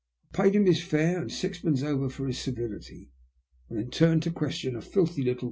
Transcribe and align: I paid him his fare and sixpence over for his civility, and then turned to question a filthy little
I 0.33 0.35
paid 0.35 0.55
him 0.55 0.65
his 0.65 0.81
fare 0.81 1.19
and 1.21 1.31
sixpence 1.31 1.83
over 1.83 2.09
for 2.09 2.25
his 2.25 2.39
civility, 2.39 3.11
and 3.69 3.77
then 3.77 3.91
turned 3.91 4.23
to 4.23 4.31
question 4.31 4.75
a 4.75 4.81
filthy 4.81 5.21
little 5.21 5.39